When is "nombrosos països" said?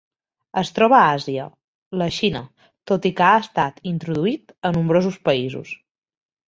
4.81-5.81